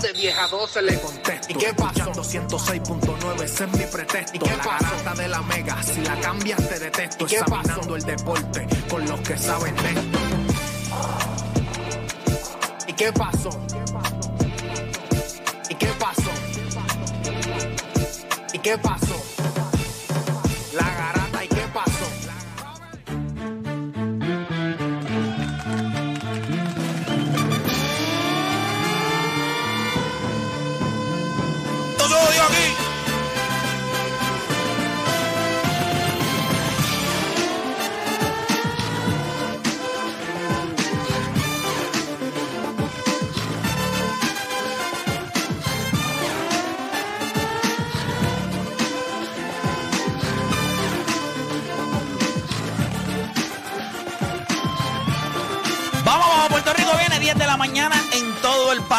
[0.00, 1.46] 12, vieja 12 le contesto.
[1.50, 2.12] ¿Y qué pasó?
[2.12, 4.36] 206.9, ese es mi pretexto.
[4.36, 4.56] ¿Y qué
[5.04, 7.24] la de la mega, si la cambias te detesto.
[7.24, 7.40] ¿Y qué
[7.96, 10.18] el deporte con los que saben de esto.
[12.86, 13.50] ¿Y qué pasó?
[15.68, 16.30] ¿Y qué pasó?
[18.52, 19.24] ¿Y qué pasó?
[20.74, 21.17] La garata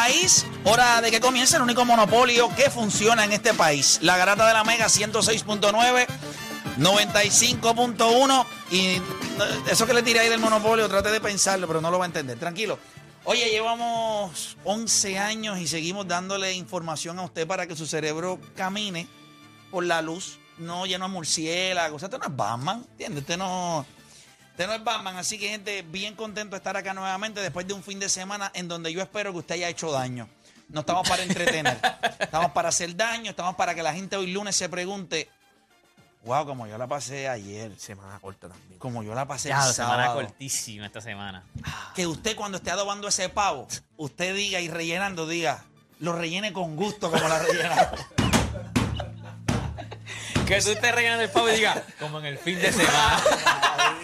[0.09, 0.45] país.
[0.63, 3.99] Hora de que comience el único monopolio que funciona en este país.
[4.01, 6.07] La garata de la Mega 106.9,
[6.79, 9.01] 95.1 y eh,
[9.69, 12.07] eso que le tiré ahí del monopolio, trate de pensarlo, pero no lo va a
[12.07, 12.39] entender.
[12.39, 12.79] Tranquilo.
[13.23, 19.07] Oye, llevamos 11 años y seguimos dándole información a usted para que su cerebro camine
[19.69, 22.01] por la luz, no lleno de murciélagos.
[22.01, 23.19] Usted no es Batman, ¿entiende?
[23.19, 23.85] Usted no...
[24.59, 27.73] Usted no es Batman, así que gente, bien contento de estar acá nuevamente después de
[27.73, 30.27] un fin de semana en donde yo espero que usted haya hecho daño.
[30.67, 31.79] No estamos para entretener,
[32.19, 35.29] estamos para hacer daño, estamos para que la gente hoy lunes se pregunte,
[36.25, 38.77] wow, como yo la pasé ayer, Semana corta también.
[38.79, 41.41] como yo la pasé Ya, el semana cortísima esta semana.
[41.95, 43.65] Que usted cuando esté adobando ese pavo,
[43.95, 45.63] usted diga y rellenando, diga,
[45.99, 47.91] lo rellene con gusto como la rellena.
[50.45, 53.21] Que tú estés rellenando el pavo y digas, como en el fin de semana.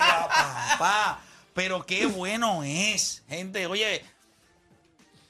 [0.77, 1.19] Papá.
[1.53, 3.65] Pero qué bueno es, gente.
[3.67, 4.03] Oye,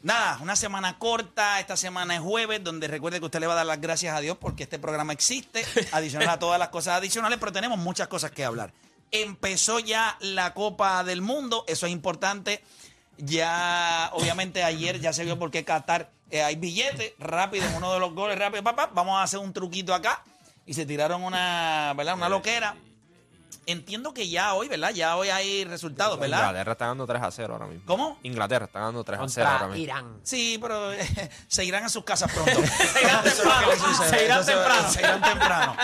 [0.01, 1.59] nada, una semana corta.
[1.59, 4.22] Esta semana es jueves, donde recuerde que usted le va a dar las gracias a
[4.22, 8.31] Dios porque este programa existe, adicional a todas las cosas adicionales, pero tenemos muchas cosas
[8.31, 8.73] que hablar.
[9.11, 12.63] Empezó ya la Copa del Mundo, eso es importante.
[13.17, 18.00] Ya, obviamente, ayer ya se vio por qué Qatar eh, hay billetes rápido, uno de
[18.00, 18.89] los goles rápido, papá.
[18.94, 20.23] Vamos a hacer un truquito acá.
[20.66, 22.16] Y se tiraron una, ¿verdad?
[22.16, 22.75] Una loquera.
[23.67, 24.91] Entiendo que ya hoy, ¿verdad?
[24.91, 26.38] Ya hoy hay resultados, ¿verdad?
[26.38, 27.83] Inglaterra está ganando 3 a 0 ahora mismo.
[27.88, 28.19] ¿Cómo?
[28.22, 29.83] Inglaterra está ganando 3 a 0 ahora mismo.
[29.83, 30.19] Irán.
[30.22, 32.51] Sí, pero eh, se irán a sus casas pronto.
[32.94, 33.72] se irán temprano,
[34.07, 34.89] se irán temprano.
[34.91, 35.75] Se irán temprano.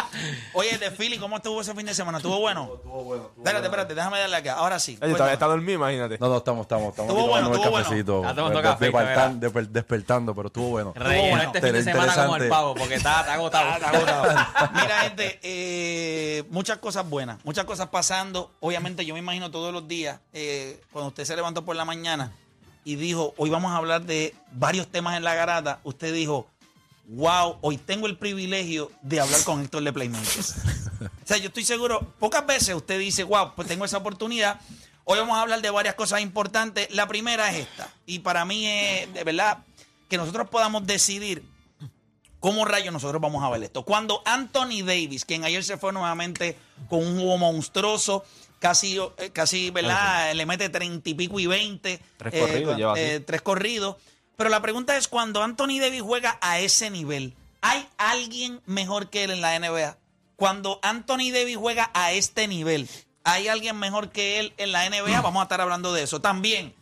[0.54, 2.20] Oye, de Philly, ¿cómo estuvo ese fin de semana?
[2.20, 2.72] ¿Estuvo bueno?
[2.76, 3.24] Estuvo bueno.
[3.24, 3.66] estuvo Espérate, bueno.
[3.66, 4.54] espérate, déjame darle acá.
[4.54, 5.00] Ahora sí.
[5.02, 6.20] Oye, todavía está dormido, imagínate.
[6.20, 8.30] No, no, estamos, estamos, estamos Estuvo bueno, estuvo el cafecito.
[8.30, 10.94] Está café, desper- despertando, pero estuvo bueno.
[10.96, 11.44] Relleno bueno.
[11.46, 12.50] este fin de semana como el interesante.
[12.50, 13.72] pavo, porque está, está agotado.
[13.74, 14.72] Está agotado.
[14.74, 18.52] Mira, gente, eh, muchas cosas buenas, muchas cosas pasando.
[18.60, 22.34] Obviamente, yo me imagino todos los días, eh, cuando usted se levantó por la mañana
[22.84, 26.48] y dijo, hoy vamos a hablar de varios temas en la garata, usted dijo,
[27.08, 30.56] wow, hoy tengo el privilegio de hablar con Héctor de Playmakers.
[31.02, 34.60] o sea, yo estoy seguro, pocas veces usted dice, wow, pues tengo esa oportunidad.
[35.04, 36.90] Hoy vamos a hablar de varias cosas importantes.
[36.92, 39.60] La primera es esta, y para mí es, de verdad,
[40.10, 41.44] que nosotros podamos decidir
[42.42, 43.86] ¿Cómo rayos nosotros vamos a ver esto?
[43.86, 46.58] Cuando Anthony Davis, quien ayer se fue nuevamente
[46.90, 48.26] con un juego monstruoso,
[48.58, 50.34] casi, eh, casi ¿verdad?
[50.34, 52.02] Le mete treinta y pico y veinte.
[52.18, 53.24] Tres corridos lleva aquí.
[53.28, 53.98] tres corridos.
[54.38, 59.24] Pero la pregunta es, cuando Anthony Davis juega a ese nivel, ¿hay alguien mejor que
[59.24, 60.00] él en la NBA?
[60.36, 62.90] Cuando Anthony Davis juega a este nivel,
[63.24, 65.22] ¿hay alguien mejor que él en la NBA?
[65.22, 66.22] Vamos a estar hablando de eso.
[66.22, 66.74] También,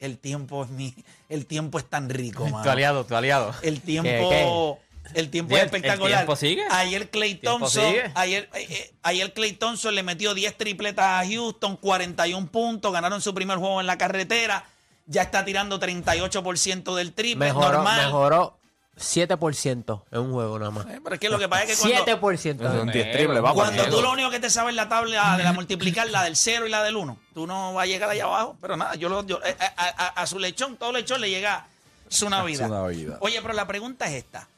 [0.00, 0.94] el tiempo es mi,
[1.32, 2.62] el tiempo es tan rico, mano.
[2.62, 3.54] Tu aliado, tu aliado.
[3.62, 4.78] El tiempo,
[5.14, 6.18] el tiempo es ¿El espectacular.
[6.20, 6.62] tiempo sigue?
[6.70, 11.76] Ayer Clay Thompson, ayer, eh, eh, ayer Clay Thompson le metió 10 tripletas a Houston,
[11.76, 14.64] 41 puntos, ganaron su primer juego en la carretera.
[15.06, 18.06] Ya está tirando 38% del triple, Mejoró, normal.
[18.06, 18.56] mejoró
[19.02, 20.86] 7% en un juego nada más.
[20.86, 22.58] Eh, Pero es que lo que pasa es que cuando, 7%.
[22.78, 25.44] Son 10 triples, va cuando tú lo único que te sabes es la tabla de
[25.44, 28.24] la multiplicar, la del 0 y la del 1, tú no vas a llegar allá
[28.24, 28.56] abajo.
[28.60, 31.66] Pero nada, yo, lo, yo eh, a, a- a su lechón, todo lechón le llega
[32.08, 32.66] su Navidad.
[32.68, 33.18] Su Navidad.
[33.20, 34.48] Oye, pero la pregunta es esta.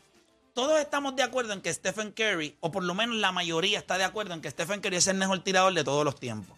[0.55, 3.99] Todos estamos de acuerdo en que Stephen Curry, o por lo menos la mayoría está
[3.99, 6.57] de acuerdo en que Stephen Curry es el mejor tirador de todos los tiempos.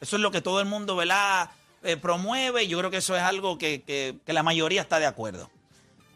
[0.00, 1.50] Eso es lo que todo el mundo ¿verdad?
[1.82, 2.64] Eh, promueve.
[2.64, 5.50] y Yo creo que eso es algo que, que- que la mayoría está de acuerdo.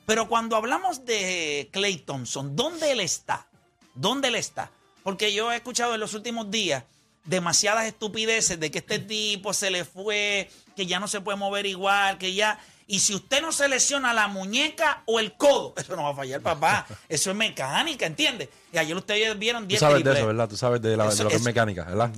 [0.08, 3.46] Pero cuando hablamos de Clay Thompson, ¿dónde él está?
[3.94, 4.70] ¿Dónde él está?
[5.02, 6.82] Porque yo he escuchado en los últimos días
[7.26, 11.66] demasiadas estupideces de que este tipo se le fue, que ya no se puede mover
[11.66, 12.58] igual, que ya...
[12.86, 16.14] Y si usted no se lesiona la muñeca o el codo, eso no va a
[16.14, 16.86] fallar, papá.
[17.06, 18.48] Eso es mecánica, ¿entiendes?
[18.72, 20.48] Y ayer ustedes vieron Tú 10 sabes de eso, ¿verdad?
[20.48, 22.10] Tú sabes de, la, de Eso- lo que es eso- mecánica, ¿verdad?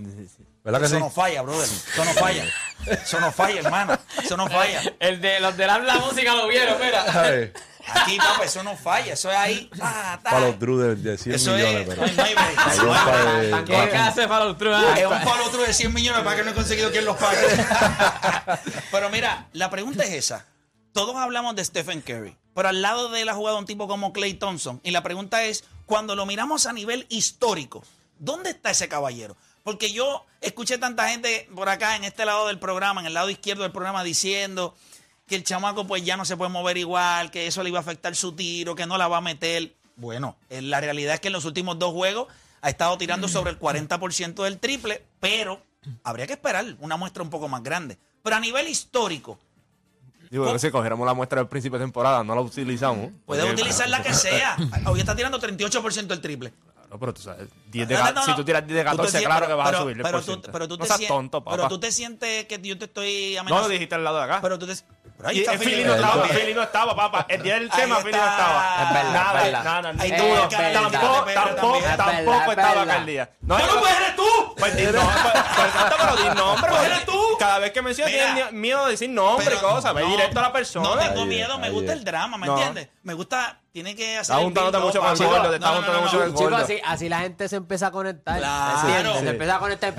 [0.62, 1.00] ¿Verdad que Eso sí?
[1.00, 1.64] no falla, brother.
[1.68, 2.44] Eso no falla.
[2.86, 3.98] Eso no falla, hermano.
[4.22, 4.80] Eso no falla.
[5.00, 7.52] El de los de la, la música lo vieron, mira.
[7.94, 9.12] Aquí, papá, eso no falla.
[9.14, 9.70] Eso es ahí.
[9.76, 10.30] ta, ta.
[10.30, 11.88] Para los Drew de, de 100 Eso millones, es.
[11.88, 12.00] pero.
[12.02, 12.58] No hay- no hay break.
[12.66, 14.56] Hay un par de- ¿Qué hace para los?
[14.60, 17.46] Es un palo otro de 100 millones para que no he conseguido quien los pague.
[18.90, 20.46] pero mira, la pregunta es esa.
[20.92, 24.12] Todos hablamos de Stephen Curry, pero al lado de él ha jugado un tipo como
[24.12, 24.80] Clay Thompson.
[24.82, 27.84] Y la pregunta es, cuando lo miramos a nivel histórico,
[28.18, 29.36] ¿dónde está ese caballero?
[29.62, 33.30] Porque yo escuché tanta gente por acá, en este lado del programa, en el lado
[33.30, 34.74] izquierdo del programa, diciendo
[35.30, 37.82] que el chamaco pues ya no se puede mover igual, que eso le iba a
[37.82, 39.72] afectar su tiro, que no la va a meter.
[39.96, 42.26] Bueno, eh, la realidad es que en los últimos dos juegos
[42.62, 45.62] ha estado tirando sobre el 40% del triple, pero
[46.02, 47.96] habría que esperar una muestra un poco más grande.
[48.22, 49.38] Pero a nivel histórico,
[50.30, 53.10] Digo, que si cogiéramos la muestra del principio de temporada, no la utilizamos.
[53.24, 54.56] puedes Porque- utilizar la que sea.
[54.86, 56.52] Hoy está tirando 38% del triple.
[56.74, 58.36] Claro, pero tú sabes, 10 de No, no, no, si no.
[58.36, 60.02] tú tiras 10 de Tú te 14, sien- claro pero- que vas pero- a subirle
[60.02, 61.56] pero tú, pero tú No te seas sien- tonto, papá.
[61.56, 63.68] Pero tú te sientes que yo te estoy No, amenazando.
[63.68, 64.38] lo dijiste al lado de acá.
[64.42, 64.74] Pero tú te...
[65.20, 65.84] Pero ahí Y está el Philly.
[65.84, 67.26] No estaba, Philly no estaba, papá.
[67.28, 68.76] El día del Ahí tema, Philly no estaba.
[68.82, 69.64] Es verdad, Nada, es verdad.
[69.64, 69.92] nada,
[70.56, 73.30] haber Tampoco, tampoco, tampoco estaba día.
[73.42, 74.54] No, ¡Pero yo- pues eres tú!
[74.58, 75.02] Pues di nombre,
[75.34, 76.60] exacto, pero di nombre.
[76.70, 77.20] Pues porque eres tú.
[77.38, 79.94] Cada vez que mencionas tienes miedo de decir nombre y cosas.
[79.94, 80.88] Ve no, directo a la persona.
[80.88, 82.54] No tengo miedo, me gusta el drama, ¿me No.
[82.56, 82.88] entiendes?
[83.02, 86.00] Me gusta, tiene que hacer Estás el juntándote mucho con el gordo, te no, juntando
[86.00, 86.56] mucho con el Chicos, gordo.
[86.56, 88.38] así, así la gente se empieza a conectar.
[88.38, 89.18] Claro.
[89.20, 89.94] Se empieza a conectar.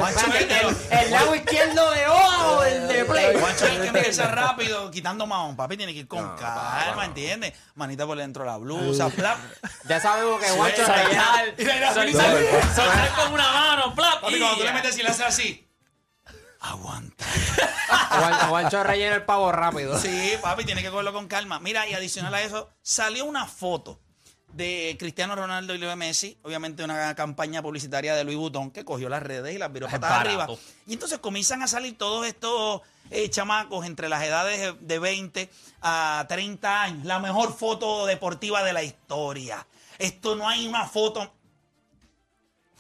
[0.92, 3.40] El, lado izquierdo de O o el de Play.
[3.40, 5.56] Juancho tiene que empezar rápido, quitando mahón.
[5.56, 7.54] Papi tiene que ir con calma, ¿entiendes?
[7.76, 9.38] Manita por dentro de la blusa, plap.
[9.88, 10.72] Ya sabemos que Sol-
[11.10, 11.94] mira, mira.
[11.94, 14.22] Soltar con una mano, plap.
[14.22, 15.68] Papi, cuando tú le metes y le haces así,
[16.62, 17.26] aguanta.
[18.10, 20.00] Juan- Juancho rellena el pavo rápido.
[20.00, 21.60] Sí, papi, tiene que cogerlo con calma.
[21.60, 24.00] Mira, y adicional a eso, salió una foto
[24.54, 29.08] de Cristiano Ronaldo y Leo Messi, obviamente una campaña publicitaria de Louis Vuitton que cogió
[29.08, 30.46] las redes y las viró patas arriba.
[30.88, 32.82] Y entonces comienzan a salir todos estos
[33.12, 35.50] eh, chamacos entre las edades de 20
[35.82, 37.06] a 30 años.
[37.06, 39.66] La mejor foto deportiva de la historia.
[39.98, 41.32] Esto no hay una foto.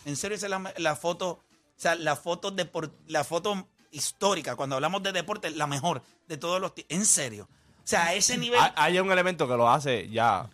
[0.05, 1.41] En serio, esa es la, la foto, o
[1.77, 6.59] sea, la foto, depor- la foto histórica, cuando hablamos de deporte, la mejor de todos
[6.61, 6.95] los tiempos.
[6.97, 7.47] En serio.
[7.83, 8.59] O sea, a ese nivel.
[8.59, 10.47] Hay, hay un elemento que lo hace ya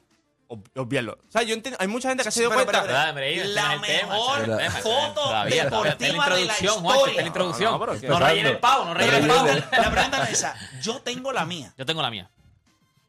[0.48, 1.20] ob- obviarlo.
[1.28, 2.84] O sea, yo entiendo, hay mucha gente que se dio cuenta.
[2.84, 4.46] la mejor
[4.82, 7.22] foto deportiva de la en la historia.
[7.26, 7.80] introducción.
[7.80, 9.44] No, rellena el pavo, no La rellena el pavo.
[9.46, 10.56] pregunta, la pregunta no es esa.
[10.82, 11.74] Yo tengo la mía.
[11.78, 12.30] Yo tengo la mía.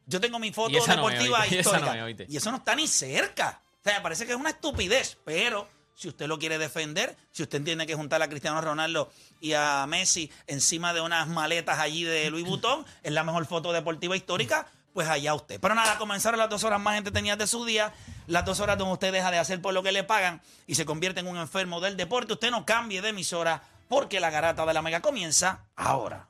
[0.05, 2.25] Yo tengo mi foto deportiva histórica.
[2.27, 3.61] y eso no está ni cerca.
[3.79, 5.17] O sea, me parece que es una estupidez.
[5.23, 5.67] Pero
[5.99, 9.85] si usted lo quiere defender, si usted entiende que juntar a Cristiano Ronaldo y a
[9.85, 14.65] Messi encima de unas maletas allí de Louis Vuitton es la mejor foto deportiva histórica,
[14.93, 15.59] pues allá usted.
[15.59, 17.93] Pero nada, comenzaron las dos horas más entretenidas de su día,
[18.27, 20.85] las dos horas donde usted deja de hacer por lo que le pagan y se
[20.85, 22.31] convierte en un enfermo del deporte.
[22.31, 26.29] Usted no cambie de emisora porque la garata de la mega comienza ahora.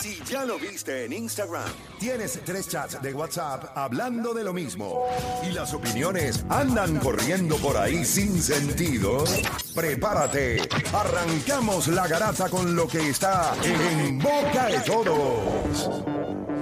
[0.00, 5.04] Si ya lo viste en Instagram, tienes tres chats de WhatsApp hablando de lo mismo
[5.42, 9.24] y las opiniones andan corriendo por ahí sin sentido,
[9.74, 10.68] prepárate.
[10.92, 16.04] Arrancamos la garata con lo que está en boca de todos.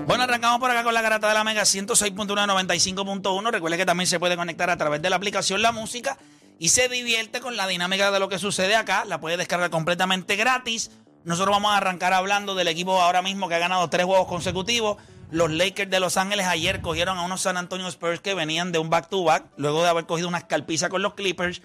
[0.06, 3.50] Bueno, arrancamos por acá con la garata de la Mega 106.1 95.1.
[3.50, 6.16] Recuerde que también se puede conectar a través de la aplicación La Música
[6.58, 9.04] y se divierte con la dinámica de lo que sucede acá.
[9.04, 10.90] La puede descargar completamente gratis.
[11.26, 14.96] Nosotros vamos a arrancar hablando del equipo ahora mismo que ha ganado tres juegos consecutivos.
[15.32, 18.78] Los Lakers de Los Ángeles ayer cogieron a unos San Antonio Spurs que venían de
[18.78, 21.62] un back-to-back, luego de haber cogido una escalpiza con los Clippers.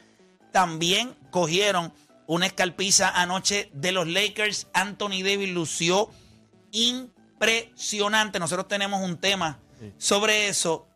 [0.51, 1.93] También cogieron
[2.25, 4.65] una escalpiza anoche de los Lakers.
[4.73, 6.09] Anthony Davis lució
[6.71, 8.39] impresionante.
[8.39, 9.59] Nosotros tenemos un tema
[9.99, 10.87] sobre eso.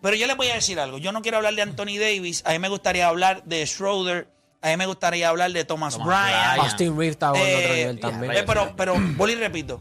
[0.00, 0.96] Pero yo les voy a decir algo.
[0.96, 2.42] Yo no quiero hablar de Anthony Davis.
[2.46, 4.28] A mí me gustaría hablar de Schroeder.
[4.62, 6.52] A mí me gustaría hablar de Thomas, Thomas Bryant.
[6.52, 6.58] Bryant.
[6.70, 8.32] Austin Reeves estaba en otro nivel también.
[8.32, 9.80] eh, pero, pero, vuelvo y repito.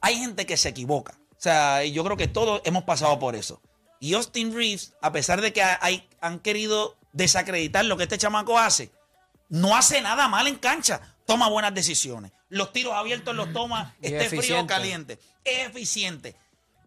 [0.00, 1.14] Hay gente que se equivoca.
[1.32, 3.60] O sea, yo creo que todos hemos pasado por eso.
[4.00, 8.58] Y Austin Reeves, a pesar de que hay, han querido desacreditar lo que este chamaco
[8.58, 8.90] hace,
[9.48, 11.00] no hace nada mal en cancha.
[11.26, 12.32] Toma buenas decisiones.
[12.50, 14.72] Los tiros abiertos los toma, Y esté frío o eficiente.
[14.74, 15.18] caliente.
[15.44, 16.36] Es eficiente.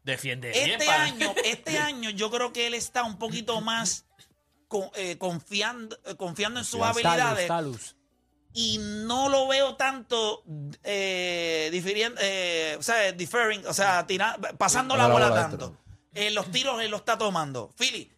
[0.03, 0.71] Defiende bien.
[0.71, 4.05] Este para- año, este año yo creo que él está un poquito más
[4.95, 7.47] eh, confiando, eh, confiando en sus habilidades
[8.53, 10.43] y no lo veo tanto
[10.83, 15.77] eh, eh, o sea, differing, o sea, tira- pasando la La bola bola tanto.
[16.13, 17.69] Eh, los tiros él los está tomando.
[17.77, 18.11] Philly,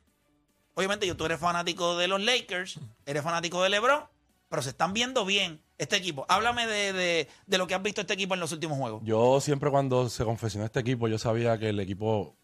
[0.75, 4.03] obviamente yo tú eres fanático de los Lakers, eres fanático de LeBron,
[4.48, 6.25] pero se están viendo bien este equipo.
[6.29, 9.01] Háblame de, de- de lo que has visto este equipo en los últimos juegos.
[9.03, 12.36] Yo siempre cuando se confesionó este equipo, yo sabía que el equipo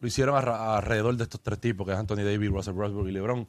[0.00, 3.46] lo hicieron alrededor de estos tres tipos, que es Anthony Davis, Russell Westbrook y LeBron.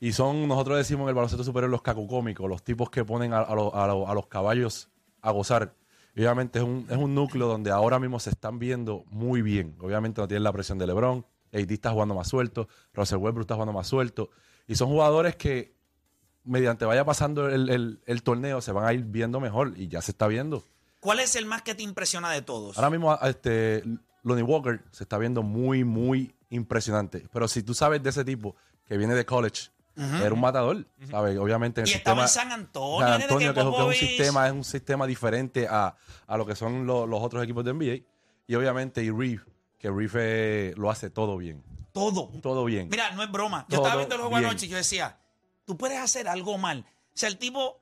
[0.00, 3.40] Y son, nosotros decimos en el baloncesto superior, los cacucómicos, los tipos que ponen a,
[3.40, 4.88] a lo- a lo- a los caballos
[5.20, 5.74] a gozar.
[6.14, 9.76] Y obviamente es un, es un núcleo donde ahora mismo se están viendo muy bien.
[9.80, 13.54] Obviamente no tienen la presión de LeBron, AD está jugando más suelto, Russell Westbrook está
[13.54, 14.30] jugando más suelto.
[14.66, 15.74] Y son jugadores que
[16.44, 20.00] mediante vaya pasando el, el- el torneo se van a ir viendo mejor y ya
[20.00, 20.64] se está viendo.
[21.00, 22.76] ¿Cuál es el más que te impresiona de todos?
[22.78, 23.82] Ahora mismo, este,
[24.22, 27.26] Lonnie Walker se está viendo muy, muy impresionante.
[27.32, 28.54] Pero si tú sabes de ese tipo
[28.86, 31.36] que viene de college, era un matador, ¿sabes?
[31.38, 33.84] Obviamente en el y estaba sistema, en San Antonio, San Antonio, que, es- que es
[33.86, 35.94] un sistema, es un sistema diferente a,
[36.26, 38.04] a lo que son lo- los otros equipos de NBA.
[38.46, 39.42] Y obviamente, y Reeve,
[39.78, 41.62] que Reeve eh, lo hace todo bien.
[41.92, 42.30] todo.
[42.40, 42.88] Todo bien.
[42.88, 43.66] Mira, no es broma.
[43.68, 45.18] Yo Todo estaba viendo el juego anoche y yo decía,
[45.66, 46.86] tú puedes hacer algo mal.
[46.88, 47.80] O sea, el tipo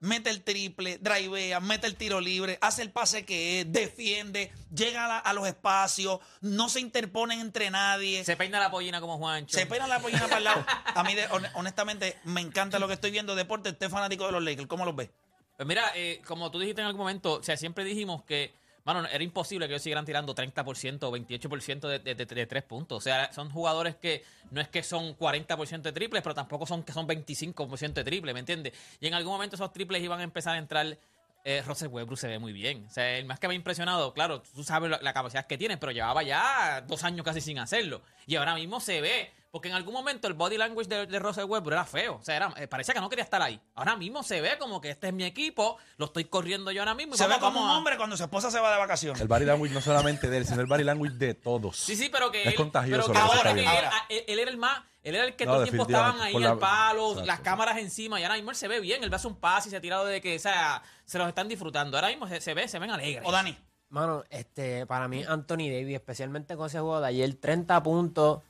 [0.00, 5.04] mete el triple, drivea, mete el tiro libre, hace el pase que es, defiende, llega
[5.04, 8.24] a, la- a los espacios, no se interponen entre nadie.
[8.24, 9.58] Se peina la pollina como Juancho.
[9.58, 10.64] Se pega la pollina para el lado.
[10.94, 13.34] A mí, de- honestamente, me encanta lo que estoy viendo.
[13.34, 14.68] Deporte, usted es fanático de los Lakers.
[14.68, 15.10] ¿Cómo los ves?
[15.56, 18.54] Pues mira, eh, como tú dijiste en algún momento, o sea, siempre dijimos que,
[18.94, 22.98] mano, era imposible que ellos siguieran tirando 30% o 28% de, de, tres puntos.
[22.98, 26.82] O sea, son jugadores que no es que son 40% de triples, pero tampoco son
[26.82, 28.72] que son 25% de triples, ¿me entiendes?
[29.00, 30.98] Y en algún momento esos triples iban a empezar a entrar.
[31.44, 32.84] Eh, Russell Westbrook se ve muy bien.
[32.86, 35.56] O sea, el más que me ha impresionado, claro, tú sabes la, la capacidad que
[35.56, 38.02] tiene, pero llevaba ya dos años casi sin hacerlo.
[38.26, 41.44] Y ahora mismo se ve, porque en algún momento el body language de, de Russell
[41.44, 42.16] Westbrook era feo.
[42.16, 43.60] O sea, era, eh, parecía que no quería estar ahí.
[43.74, 46.94] Ahora mismo se ve como que este es mi equipo, lo estoy corriendo yo ahora
[46.94, 47.14] mismo.
[47.14, 49.20] y Se ve vamos- como un a- hombre cuando su esposa se va de vacaciones.
[49.20, 51.76] El body language no solamente de él, sino el body language de todos.
[51.76, 54.38] Sí, sí, pero que Es él, contagioso pero que ahora que él, a- él- él
[54.38, 57.08] era el más, él era el que No, todo el tiempo estaban ahí al palo,
[57.10, 57.26] Exacto.
[57.26, 59.70] las cámaras encima, y ahora mismo él se ve bien, él hace un pase y
[59.70, 61.96] se ha tirado de que, o sea, se los están disfrutando.
[61.96, 63.22] Ahora mismo se, se ve, se ven alegres.
[63.26, 63.56] O Dani.
[63.90, 68.42] Mano, este, para mí, Anthony Davis, especialmente con ese juego de ayer, 30 puntos,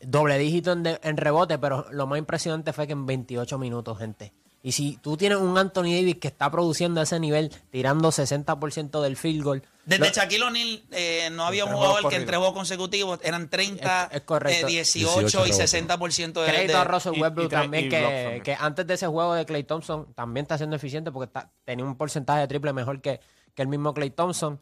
[0.00, 3.98] doble dígito en, de- en rebote, pero lo más impresionante fue que en 28 minutos,
[3.98, 4.32] gente.
[4.64, 9.00] Y si tú tienes un Anthony Davis que está produciendo a ese nivel, tirando 60%
[9.02, 12.26] del field goal, Desde lo- Shaquille O'Neal eh, no había un jugador que en corridos.
[12.26, 14.66] tres juegos consecutivos eran 30, Es- es correcto.
[14.68, 15.72] eh, 18, 18 y rebotes.
[15.74, 18.42] 60% de, Crédito de- a Russell Westbrook también, que, también.
[18.44, 21.84] que antes de ese juego de Clay Thompson también está siendo eficiente porque está, tenía
[21.84, 23.18] un porcentaje de triple mejor que,
[23.56, 24.60] que el mismo Clay Thompson.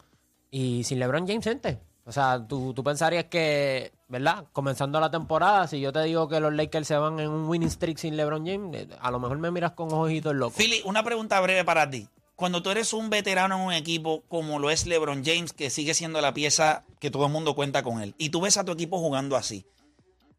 [0.49, 1.79] Y sin LeBron James, gente.
[2.05, 4.45] O sea, tú, tú pensarías que, ¿verdad?
[4.53, 7.69] Comenzando la temporada, si yo te digo que los Lakers se van en un winning
[7.69, 10.55] streak sin LeBron James, eh, a lo mejor me miras con ojitos locos.
[10.57, 12.07] Philly, una pregunta breve para ti.
[12.35, 15.93] Cuando tú eres un veterano en un equipo como lo es LeBron James, que sigue
[15.93, 18.71] siendo la pieza que todo el mundo cuenta con él, y tú ves a tu
[18.71, 19.63] equipo jugando así,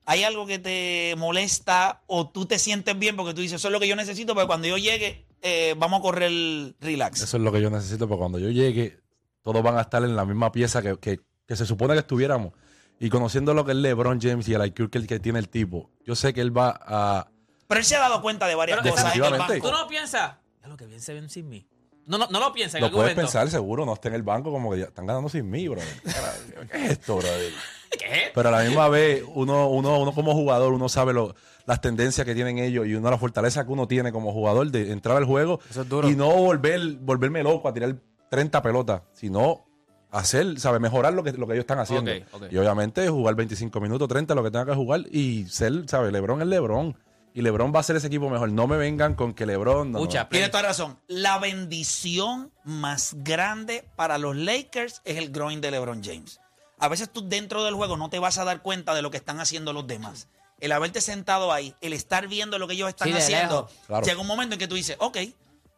[0.05, 3.73] ¿hay algo que te molesta o tú te sientes bien porque tú dices, eso es
[3.73, 6.33] lo que yo necesito, pero cuando yo llegue, eh, vamos a correr
[6.81, 7.23] relax?
[7.23, 8.99] Eso es lo que yo necesito, porque cuando yo llegue,
[9.45, 12.53] todos van a estar en la misma pieza que, que- que se supone que estuviéramos.
[13.01, 15.91] Y conociendo lo que es LeBron James y el IQ que, que tiene el tipo,
[16.05, 17.29] yo sé que él va a...
[17.67, 19.61] Pero él se ha dado cuenta de varias Pero cosas en el Definitivamente.
[19.67, 19.77] banco.
[19.77, 20.37] ¿Tú no piensas?
[20.63, 21.67] Ya lo que bien se ven sin mí.
[22.07, 23.21] No, no, no lo piensa en Lo puedes momento.
[23.23, 25.81] pensar seguro, no esté en el banco como que ya están ganando sin mí, bro.
[26.71, 27.29] ¿Qué es esto, bro?
[27.99, 28.31] ¿Qué es esto?
[28.35, 31.35] Pero a la misma vez, uno, uno, uno como jugador, uno sabe lo-
[31.67, 34.91] las tendencias que tienen ellos y uno la fortaleza que uno tiene como jugador de
[34.93, 36.09] entrar al juego Eso es duro.
[36.09, 37.95] y no volver, volverme loco a tirar
[38.31, 39.65] 30 pelotas, sino
[40.13, 42.13] hacer, sabe, mejorar lo que, lo que ellos están haciendo.
[42.51, 46.41] Y obviamente jugar 25 minutos, 30, lo que tenga que jugar y ser, sabe, Lebron
[46.43, 46.97] es Lebron.
[47.35, 48.53] Y Lebron va a hacer ese equipo mejor.
[48.53, 49.91] No me vengan con que Lebron.
[49.91, 50.29] No, Escucha, no.
[50.29, 50.99] Tiene toda razón.
[51.09, 56.41] La bendición más grande para los Lakers es el growing de LeBron James.
[56.79, 59.17] A veces tú dentro del juego no te vas a dar cuenta de lo que
[59.17, 60.29] están haciendo los demás.
[60.61, 63.69] El haberte sentado ahí, el estar viendo lo que ellos están Sí, haciendo.
[63.87, 64.05] Claro.
[64.05, 65.17] llega un momento en que tú dices, ok,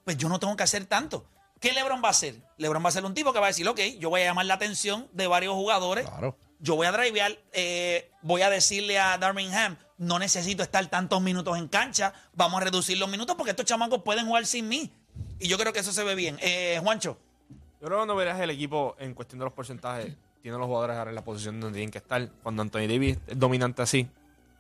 [0.05, 1.25] pues yo no tengo que hacer tanto.
[1.61, 2.37] ¿Qué LeBron va a hacer?
[2.59, 4.47] LeBron va a ser un tipo que va a decir, ok, yo voy a llamar
[4.47, 6.09] la atención de varios jugadores.
[6.09, 6.37] Claro.
[6.61, 11.59] Yo voy a drivear, eh, voy a decirle a Darmingham, no necesito estar tantos minutos
[11.59, 14.91] en cancha, vamos a reducir los minutos porque estos chamacos pueden jugar sin mí.
[15.39, 16.39] Y yo creo que eso se ve bien.
[16.41, 17.19] Eh, Juancho,
[17.51, 20.97] Yo creo que cuando verás el equipo en cuestión de los porcentajes, tiene los jugadores
[20.97, 22.29] ahora en la posición donde tienen que estar.
[22.43, 24.09] Cuando Anthony Davis es dominante así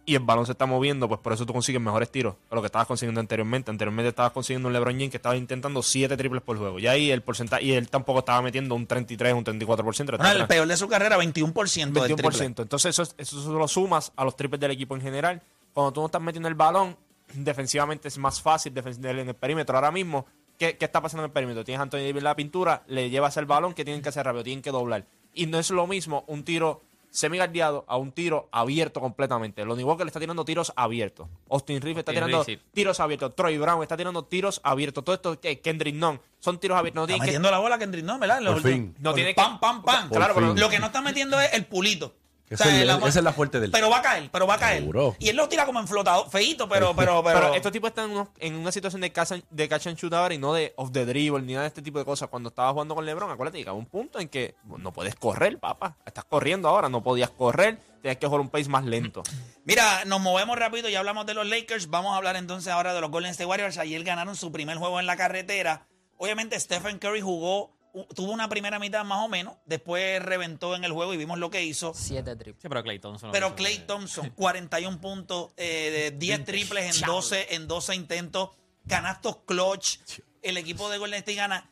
[0.06, 2.60] y el balón se está moviendo, pues por eso tú consigues mejores tiros que lo
[2.60, 3.70] que estabas consiguiendo anteriormente.
[3.70, 6.78] Anteriormente estabas consiguiendo un LeBron James que estaba intentando 7 triples por juego.
[6.78, 10.18] Y ahí el porcentaje, y él tampoco estaba metiendo un 33, un 34%.
[10.18, 12.16] bueno, el peor de su carrera, 21%, del 21%.
[12.16, 12.44] triple.
[12.44, 15.42] Entonces, eso, eso lo sumas a los triples del equipo en general.
[15.72, 16.96] Cuando tú no estás metiendo el balón,
[17.32, 19.76] defensivamente es más fácil defender en el perímetro.
[19.76, 20.26] Ahora mismo,
[20.58, 21.64] ¿qué, qué está pasando en el perímetro?
[21.64, 24.24] Tienes a Anthony Davis en la pintura, le llevas el balón, que tienen que hacer
[24.24, 24.44] rápido?
[24.44, 25.06] Tienen que doblar.
[25.32, 26.82] Y no es lo mismo un tiro
[27.14, 29.64] semigardeado a un tiro abierto completamente.
[29.64, 31.28] Lonnie Walker le está tirando tiros abiertos.
[31.48, 32.70] Austin Reeves está tirando Reeves, sí.
[32.72, 33.36] tiros abiertos.
[33.36, 35.04] Troy Brown está tirando tiros abiertos.
[35.04, 36.96] Todo esto, que Kendrick Nunn, son tiros abiertos.
[37.00, 38.42] No Está que- metiendo la bola Kendrick, no, ¿verdad?
[38.44, 38.94] Por fin.
[38.98, 40.08] No Por- tiene que- pam, pam, pam.
[40.10, 42.12] Claro, pero lo que no está metiendo es el pulito.
[42.54, 44.58] Esa es la- esa es la fuerte del- Pero va a caer, pero va a
[44.58, 44.80] caer.
[44.80, 45.16] Seguro.
[45.18, 47.40] Y él lo tira como en flotado, feito, pero, pero, pero.
[47.40, 49.96] Pero estos tipos están en, unos- en una situación de catch, and, de catch and
[49.98, 52.28] shoot ahora y no de off the dribble ni nada de este tipo de cosas.
[52.28, 55.96] Cuando estaba jugando con LeBron, acuérdate, llegaba un punto en que no puedes correr, papá.
[56.06, 59.22] Estás corriendo ahora, no podías correr, tenías que jugar un pace más lento.
[59.64, 63.00] Mira, nos movemos rápido, ya hablamos de los Lakers, vamos a hablar entonces ahora de
[63.00, 63.78] los Golden State Warriors.
[63.78, 65.86] Ayer ganaron su primer juego en la carretera.
[66.18, 67.72] Obviamente Stephen Curry jugó,
[68.14, 71.50] tuvo una primera mitad más o menos, después reventó en el juego y vimos lo
[71.50, 71.92] que hizo.
[71.94, 72.62] Siete triples.
[72.62, 73.30] Sí, pero Clay Thompson.
[73.32, 73.54] Pero.
[73.54, 78.50] Clay Thompson, 41 puntos, eh, de 10 triples en 12, en 12 intentos,
[78.88, 79.98] canastos clutch.
[80.42, 81.70] El equipo de Golden State gana.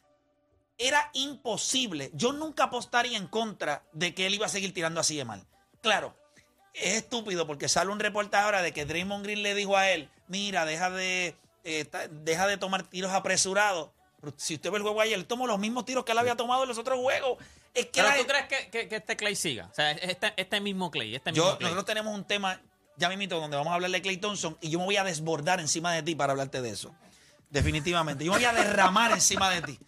[0.79, 2.11] Era imposible.
[2.15, 5.47] Yo nunca apostaría en contra de que él iba a seguir tirando así de mal.
[5.83, 6.17] Claro,
[6.75, 10.09] es estúpido porque sale un reportaje ahora de que Draymond Green le dijo a él,
[10.29, 13.91] mira, deja de, eh, deja de tomar tiros apresurados.
[14.37, 16.63] Si usted ve el juego ayer, él tomó los mismos tiros que él había tomado
[16.63, 17.39] en los otros juegos.
[17.75, 19.67] Es que ¿Pero la- tú crees que, que- que este Clay siga?
[19.71, 21.15] O sea, este, este mismo Clay.
[21.17, 21.71] Este mismo yo, Clay.
[21.73, 22.61] nosotros tenemos un tema,
[22.97, 25.59] ya mismito, donde vamos a hablar de Clay Thompson y yo me voy a desbordar
[25.61, 26.95] encima de ti para hablarte de eso.
[27.51, 28.25] Definitivamente.
[28.25, 29.79] Yo me voy a derramar encima de ti.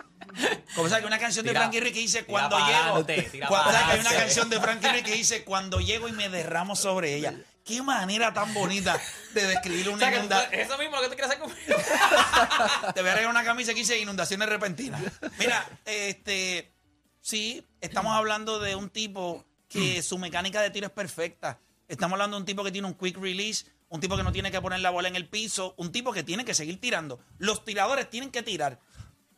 [0.75, 2.79] Como sabes que una canción de Tira- Frankie Ricky dice tira cuando llego.
[2.79, 6.09] adelante, Cuando- pa' ¿sabes que hay una canción de Frankie Ricky que dice cuando llego
[6.09, 7.35] y me derramo sobre ella.
[7.65, 9.01] Qué manera tan bonita
[9.33, 10.61] de describir O una sea, tú- inundación.
[10.61, 11.59] eso mismo lo que tú quieres hacer conmigo.
[12.95, 15.03] Te voy a regalar una camisa que dice inundaciones repentinas.
[15.39, 16.73] Mira, este,
[17.21, 21.59] sí, estamos hablando de un tipo que su mecánica de tiro es perfecta.
[21.89, 24.51] Estamos hablando de un tipo que tiene un quick release, un tipo que no tiene
[24.51, 27.21] que poner la bola en el piso, un tipo que tiene que seguir tirando.
[27.39, 28.79] Los tiradores tienen que tirar.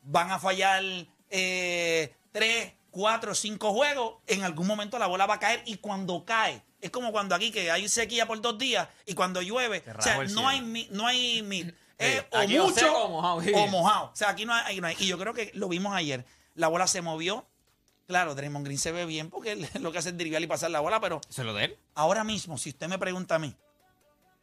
[0.02, 0.82] Van a fallar
[1.30, 4.14] eh, tres, cuatro, cinco juegos.
[4.26, 7.50] En algún momento la bola va a caer y cuando cae, es como cuando aquí
[7.50, 11.42] que hay sequía por dos días y cuando llueve, o sea, no hay, no hay
[11.42, 11.72] mid.
[11.98, 13.52] Es o o mucho seco o mojado, sí.
[13.54, 14.06] o mojado.
[14.06, 16.24] O sea, aquí no hay, no hay- Y yo creo que lo vimos ayer.
[16.54, 17.46] La bola se movió.
[18.06, 20.70] Claro, Draymond Green se ve bien porque él lo que hace es driviar y pasar
[20.70, 21.78] la bola, pero ¿Se lo de él?
[21.94, 23.54] ahora mismo, si usted me pregunta a mí,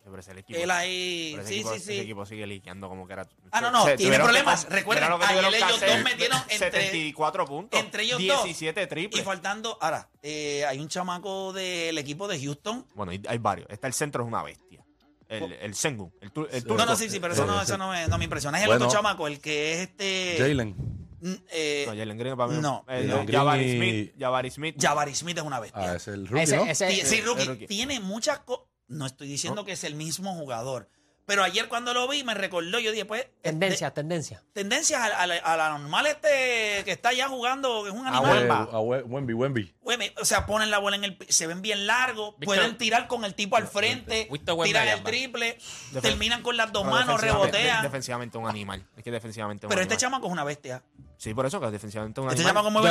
[0.04, 1.30] Pero ese equipo, él ahí.
[1.32, 2.00] pero ese Sí, equipo- sí, ese sí.
[2.00, 3.28] equipo sigue liqueando como que era.
[3.52, 4.66] Ah, no, no, Se- tiene que problemas.
[4.66, 7.80] con- Recuerden, que ayer que ellos dos metieron entre- 74 puntos.
[7.80, 8.44] entre ellos dos.
[8.44, 9.22] 17 triples.
[9.22, 9.78] Y faltando.
[9.82, 12.86] Ahora, eh, hay un chamaco del equipo de Houston.
[12.96, 13.70] Bueno, hay, varios.
[13.70, 14.84] Está el centro, es una bestia.
[15.30, 16.14] El, el Sengun.
[16.22, 16.86] El, tu- el No, turco.
[16.86, 18.58] no, sí, sí, pero eso no, eso no, me, no me impresiona.
[18.60, 18.86] Es el Bueno.
[18.86, 20.36] otro chamaco, el que es este.
[20.38, 20.76] Jalen.
[21.22, 22.60] mm, eh, No, Jalen Green para mí.
[22.62, 22.86] No.
[22.88, 24.14] Eh, Jalen Jabari Smith.
[24.20, 24.76] Jabari Smith.
[24.80, 25.92] Jabari Smith es una bestia.
[25.92, 26.66] Ah, es el rookie, Ese- ¿no?
[26.66, 27.68] ese- sí, el rookie, rookie.
[27.68, 28.66] Tiene muchas cosas.
[28.94, 30.90] No estoy diciendo que es el mismo jugador.
[31.26, 33.26] Pero ayer cuando lo vi me recordó, yo dije, pues.
[33.42, 34.40] Tendencia, tendencia.
[34.42, 37.96] de- tendencias a, a la- a la normal este que está ya jugando, que es
[37.96, 38.68] un A animal.
[38.70, 39.74] A We- Wemby, Wemby.
[40.22, 41.18] O sea, ponen la bola en el.
[41.30, 44.30] Se ven bien largos, Víctor- pueden tirar con el tipo al frente,
[44.66, 45.58] tiran el triple,
[45.94, 47.82] Defen- terminan con las dos manos, defensivamente- rebotean.
[47.84, 48.86] de- defensivamente un animal.
[48.98, 50.84] Es que defensivamente un pero este chamaco es una bestia.
[51.18, 52.54] Sí, por eso que defensivamente un Este animal.
[52.54, 52.90] chamaco mueve.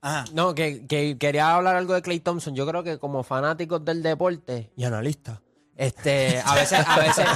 [0.00, 0.24] Ajá.
[0.32, 2.54] No, que, que quería hablar algo de Clay Thompson.
[2.54, 5.40] Yo creo que como fanáticos del deporte y analistas,
[5.76, 7.26] este, a veces, a veces,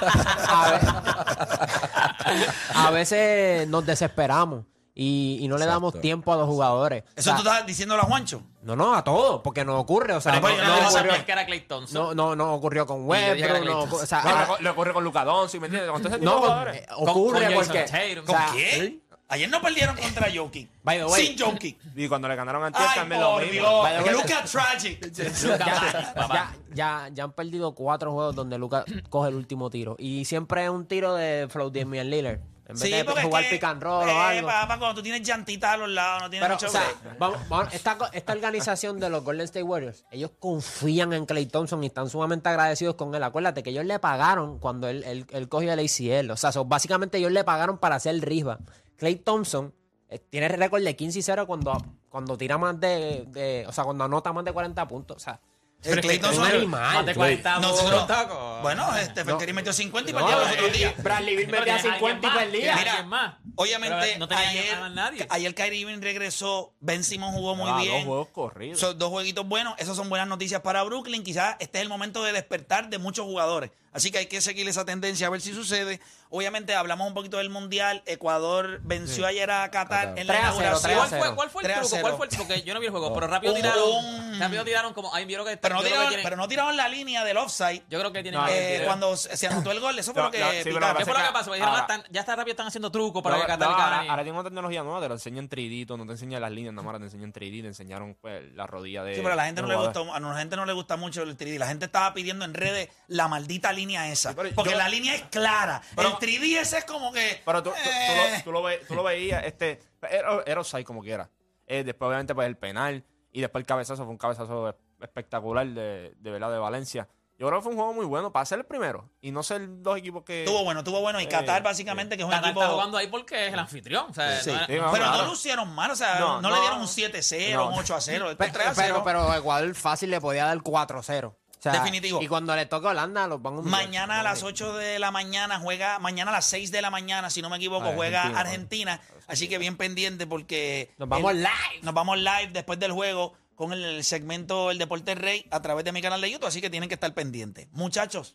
[0.48, 4.64] a, ve- a veces nos desesperamos.
[4.94, 5.86] y, y no le Exacto.
[5.86, 7.02] damos tiempo a los jugadores.
[7.02, 8.42] O Eso sea, tú estás diciéndolo a Juancho.
[8.62, 10.12] No, no, a todos, porque no ocurre.
[10.14, 11.94] O sea, Pero no, yo no no, ocurrió, que era Clay Thompson.
[11.94, 13.60] no, no, no ocurrió con dije que era.
[13.60, 15.90] No, ocurre- o sea, No, ah, le, ocurre con Luca Doncic, ¿me entiendes?
[15.90, 16.76] Con todo ese tipo no, con- jugadores.
[16.82, 17.86] eh, Con- ocurre con porque.
[17.88, 18.22] Jason Tatum.
[18.22, 19.01] o ¿Con sea, qué?
[19.32, 20.68] Ayer no perdieron contra Jokic.
[20.84, 21.26] By the way.
[21.26, 21.78] Sin Jokic.
[21.96, 23.52] Y cuando le ganaron a Antier Ay, también lo mismo.
[23.52, 23.82] Dios.
[23.82, 24.12] By the way.
[24.12, 25.12] Look at tragic.
[25.14, 29.96] ya, ya, ya, ya han perdido cuatro juegos donde Lucas coge el último tiro.
[29.98, 32.40] Y siempre es un tiro de Flow Damian Lillard.
[32.68, 34.46] En vez Sí, de jugar es que, pick and roll eh, o algo.
[34.46, 37.18] papá, cuando tú tienes llantitas a los lados, no tienes Pero, mucho o sea, break.
[37.18, 41.88] vamos, vamos, esta, organización de los Golden State Warriors, ellos confían en Clay Thompson y
[41.88, 43.22] están sumamente agradecidos con él.
[43.24, 46.30] Acuérdate que ellos le pagaron cuando él, él, él cogió el ACL.
[46.30, 48.58] O sea, so, básicamente ellos le pagaron para hacer rifa.
[48.96, 49.74] Clay Thompson
[50.08, 51.72] eh, tiene récord de 15 y 0 cuando,
[52.08, 55.16] cuando tira más de, de- O sea, cuando anota más de 40 puntos.
[55.16, 55.40] O sea,
[55.82, 56.94] El Clay es un Thompson- animal.
[56.94, 58.62] Más de 40 Nosotros-.
[58.62, 60.92] Bueno, este Curry metió 50 y No, perdió los otros días.
[60.96, 62.76] eh, Bradley Beal Pero metía tiene 50 y perdía.
[62.76, 63.34] Mira, alguien más.
[63.56, 65.26] Obviamente, Pero no tenía ayer, nadie.
[65.28, 67.94] ayer Kyrie Irving regresó, Ben Simmons jugó muy Ah, bien.
[67.96, 68.78] Dos juegos corridos.
[68.80, 69.74] Son dos jueguitos buenos.
[69.78, 71.24] Esas son buenas noticias para Brooklyn.
[71.24, 73.70] Quizás este es el momento de despertar de muchos jugadores.
[73.92, 76.00] Así que hay que seguir esa tendencia a ver si sucede.
[76.30, 78.02] Obviamente hablamos un poquito del Mundial.
[78.06, 80.18] Ecuador venció ayer a Qatar Qatar.
[80.18, 80.82] en la 3 a 0, inauguración.
[80.82, 81.20] 3 a ¿Cuál 0.
[81.26, 81.90] fue, ¿Cuál fue el 3 a truco?
[81.96, 82.02] 0.
[82.02, 84.40] ¿Cuál fue el Porque yo no vi el juego, pero rápido Un- tiraron.
[84.40, 85.14] Rápido tiraron como.
[85.14, 85.56] Ay, vieron que.
[85.58, 87.82] Pero no, yo creo que tiraron, tienen- pero no tiraron la línea del offside.
[87.90, 88.76] Yo creo que tienen No, que.
[88.76, 89.98] eh, cuando se se anotó el gol.
[89.98, 91.52] Eso fue No, lo que no, sí, pero ¿Qué fue lo que pasó?
[91.52, 93.76] Dijeron, ahora- "Ah, están- ya está rápido, están haciendo trucos para No, que Qatar no,
[93.76, 93.84] gane".
[93.96, 96.50] ahora, ahora tienen una tecnología nueva, te lo enseñan en 3D, no te enseñan las
[96.50, 99.14] líneas, nada más te enseñan en 3D, te enseñaron pues, la rodilla de.
[99.16, 101.22] Sí, pero a la gente no le gustó, a la gente no le gusta mucho
[101.22, 101.58] el 3D.
[101.58, 104.34] La gente estaba pidiendo en redes la maldita línea esa.
[104.34, 105.82] pero porque yo- la línea es clara.
[105.96, 107.42] Pero- el 3D ese es como que.
[107.44, 110.60] Pero tú, tú- tú eh, lo, tú lo ve- tú lo veías, este, era, era
[110.60, 111.28] offside como quiera.
[111.66, 115.66] Eh, después, obviamente, pues el penal y después el cabezazo fue un cabezazo es- espectacular
[115.66, 117.08] de, de verdad de Valencia.
[117.38, 119.62] Yo creo que fue un juego muy bueno para ser el primero y no ser
[119.82, 120.44] dos equipos que.
[120.46, 121.18] Tuvo bueno, tuvo bueno.
[121.20, 122.60] Y Eh, Qatar, básicamente, que es un Qatar equipo.
[122.62, 124.06] está jugando ahí porque es el anfitrión.
[124.10, 124.52] O sea, Sí.
[124.52, 125.22] no- Sí, vamos, Pero claro.
[125.22, 126.60] no lo hicieron mal, o sea, no, No, le no.
[126.60, 127.68] dieron un 7-0, No.
[127.70, 128.74] un 8-0, esto Pe- es 3-0.
[128.76, 131.36] Pero, pero Ecuador fácil le podía dar 4-0.
[131.62, 132.20] O sea, Definitivo.
[132.20, 133.84] Y cuando le toca a Holanda, los van a humillar.
[133.84, 137.30] Mañana a las 8 de la mañana juega, mañana a las 6 de la mañana,
[137.30, 139.00] si no me equivoco, juega Argentina, Argentina.
[139.28, 140.92] Así que bien pendiente porque.
[140.98, 141.80] Nos vamos el- live.
[141.82, 145.92] Nos vamos live después del juego con el segmento El Deporte Rey a través de
[145.92, 147.68] mi canal de YouTube, así que tienen que estar pendientes.
[147.70, 148.34] Muchachos,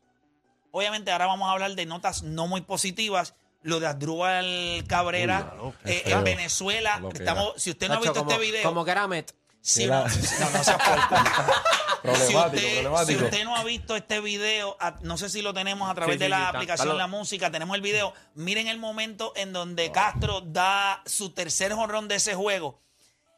[0.72, 3.34] obviamente ahora vamos a hablar de notas no muy positivas.
[3.62, 7.02] Lo de Asdrúbal Cabrera Uy, eh, en Venezuela.
[7.14, 8.64] Estamos, si usted no ha Nacho, visto como, este video.
[8.64, 9.36] Como que era Met.
[9.60, 11.54] si Era- no, no, no.
[12.02, 13.24] si, Problemático, usted, si problemático.
[13.26, 16.20] usted no ha visto este video, a- no sé si lo tenemos a través Sí,
[16.20, 18.14] de sí, la sí, aplicación está La Música, tenemos el video.
[18.36, 22.82] Miren el momento en donde Castro da su tercer jonrón de ese juego.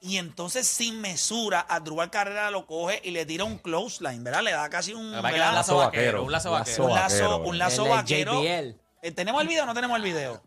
[0.01, 4.41] Y entonces, sin mesura, Adrubal Carrera lo coge y le tira un close line, ¿verdad?
[4.43, 6.23] Le da casi un, a lazo Lazo vaquero.
[6.23, 6.85] Un lazo vaquero.
[6.85, 7.85] un lazo, vaquero, un lazo.
[9.01, 10.41] Eh, ¿Tenemos el video o no tenemos el video?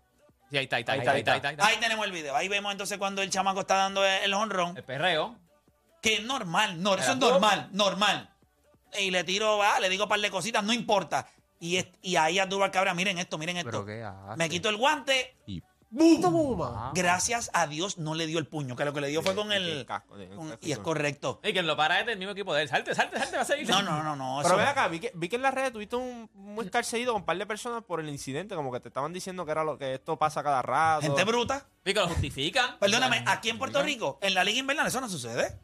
[0.50, 0.96] Sí, ahí está, está.
[1.16, 1.66] está.
[1.66, 2.36] Ahí tenemos el video.
[2.36, 4.76] Ahí vemos entonces cuando el chamaco está dando el honrón.
[4.76, 5.36] El perreo.
[6.02, 8.28] Que es normal, no, eso es normal, normal.
[9.00, 11.26] Y le tiro, va, le digo un par de cositas, no importa.
[11.60, 12.38] Y, es- y ahí
[12.72, 13.70] Cabra, miren esto, miren esto.
[13.70, 14.36] ¿Pero qué hace?
[14.36, 15.62] Me quito el guante, Y.
[16.20, 16.90] Toma.
[16.94, 19.52] Gracias a Dios no le dio el puño, que lo que le dio fue con
[19.52, 19.84] el...
[19.84, 20.16] casco,
[20.62, 21.38] y es correcto.
[21.44, 22.68] Y quien lo para es del mismo equipo de él.
[22.68, 23.68] Salte, salte, salte, va a seguir.
[23.68, 24.40] No, no, no, no.
[24.42, 27.22] Pero ven acá, vi que, vi que en las redes tuviste un muy escarcedido con
[27.22, 29.76] un par de personas por el incidente, como que te estaban diciendo que era lo
[29.76, 31.02] que esto pasa cada rato.
[31.02, 31.66] Gente bruta.
[31.84, 32.78] Y que lo justifican.
[32.78, 35.58] Perdóname, aquí en Puerto Rico, en la Liga Invernal, eso no sucede.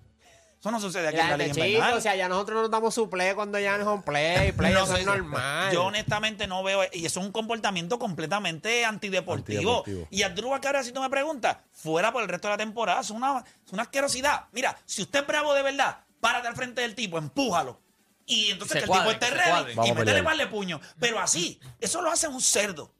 [0.58, 1.94] Eso no sucede aquí en la Liga Invernal.
[1.94, 4.50] o sea, ya nosotros nos damos su play cuando ya no es un play.
[4.52, 5.72] Play, No eso es normal.
[5.72, 9.78] Yo honestamente no veo, y eso es un comportamiento completamente antideportivo.
[9.78, 10.08] Antideportivo.
[10.10, 13.10] Y Abdul Cabra, si tú me preguntas, fuera por el resto de la temporada, es
[13.10, 14.46] una, es una asquerosidad.
[14.50, 17.80] Mira, si usted es bravo de verdad, párate al frente del tipo, empújalo.
[18.26, 20.80] Y entonces Se que el tipo esté ready y métele par de puño.
[20.98, 22.92] Pero así, eso lo hace un cerdo.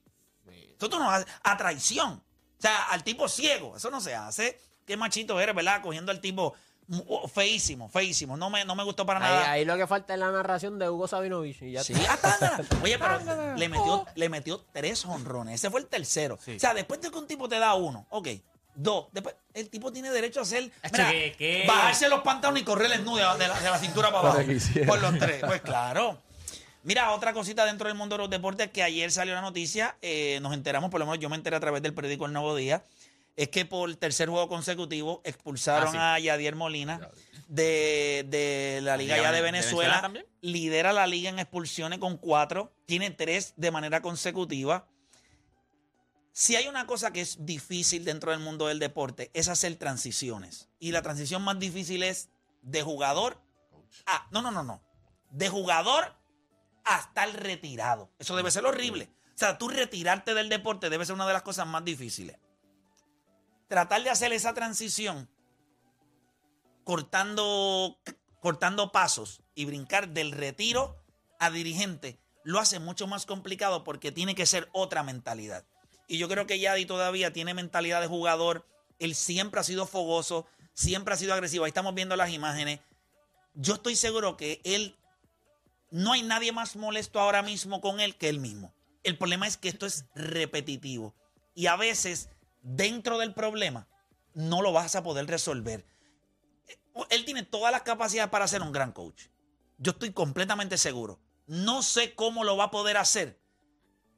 [0.77, 2.13] Eso tú no haces a traición.
[2.59, 4.59] O sea, al tipo ciego, eso no se hace.
[4.87, 5.83] Qué machito eres, ¿verdad?
[5.83, 6.55] Cogiendo al tipo
[7.33, 8.37] feísimo, feísimo.
[8.37, 9.53] No me, no me gustó para nada.
[9.53, 11.63] ahí lo que falta es la narración de Hugo Sabinovich.
[11.63, 12.37] Y ya Sí, está.
[12.41, 12.61] ah.
[12.83, 15.57] Oye, pero le metió, le metió tres honrones.
[15.57, 16.39] Ese fue el tercero.
[16.45, 16.57] Sí.
[16.57, 18.29] O sea, después de que un tipo te da uno, ok,
[18.75, 21.13] dos, después el tipo tiene derecho a hacer, mira,
[21.67, 24.39] bajarse los pantalones y correr el nudo de, la, de la cintura para abajo.
[24.41, 24.87] Lo que quisiera.
[24.87, 25.43] Por los tres.
[25.45, 26.19] Pues claro.
[26.85, 30.39] Mira, otra cosita dentro del mundo de los deportes que ayer salió la noticia, eh,
[30.41, 32.83] nos enteramos, por lo menos yo me enteré a través del periódico El Nuevo Día,
[33.39, 37.09] es que por tercer juego consecutivo expulsaron Ah, a Yadier Molina
[37.47, 40.13] de, de la Liga Liga ya de de Venezuela.
[40.41, 44.89] Lidera la liga en expulsiones con cuatro, tiene tres de manera consecutiva.
[46.33, 50.69] Si hay una cosa que es difícil dentro del mundo del deporte, es hacer transiciones.
[50.81, 52.31] Y la transición más difícil es
[52.63, 53.41] de jugador
[54.07, 54.27] a.
[54.33, 54.83] No, no, no, no.
[55.31, 56.13] De jugador
[56.85, 58.11] a estar retirado.
[58.19, 59.11] Eso debe ser horrible.
[59.33, 62.37] O sea, tú retirarte del deporte debe ser una de las cosas más difíciles.
[63.69, 65.29] Tratar de hacer esa transición
[66.85, 67.99] cortando,
[68.41, 70.97] cortando pasos y brincar del retiro
[71.39, 75.67] a dirigente lo hace mucho más complicado porque tiene que ser otra mentalidad.
[76.07, 78.67] Y yo creo que Yadi todavía tiene mentalidad de jugador.
[78.99, 81.67] Él siempre ha sido fogoso, siempre ha sido agresivo.
[81.67, 82.81] Ahí estamos viendo las imágenes.
[83.53, 84.97] Yo estoy seguro que él,
[85.91, 88.73] no hay nadie más molesto ahora mismo con él que él mismo.
[89.03, 91.15] El problema es que esto es repetitivo.
[91.55, 92.31] Y a veces,
[92.63, 93.89] dentro del problema,
[94.35, 95.87] no lo vas a poder resolver.
[97.11, 99.27] Él tiene todas las capacidades para ser un gran coach.
[99.79, 101.21] Yo estoy completamente seguro.
[101.47, 103.41] No sé cómo lo va a poder hacer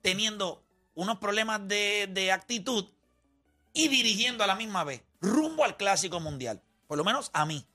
[0.02, 2.86] teniendo unos problemas de, de actitud
[3.72, 6.62] y dirigiendo a la misma vez rumbo al clásico mundial.
[6.86, 7.66] Por lo menos a mí.